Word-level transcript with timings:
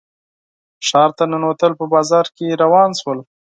ښار 0.87 1.09
ته 1.17 1.23
ننوتل 1.31 1.71
په 1.79 1.85
بازار 1.93 2.25
کې 2.35 2.59
روان 2.61 2.89
شول. 2.99 3.19